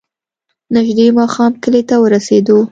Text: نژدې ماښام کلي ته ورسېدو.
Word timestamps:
نژدې 0.73 1.07
ماښام 1.19 1.51
کلي 1.63 1.81
ته 1.89 1.95
ورسېدو. 2.03 2.57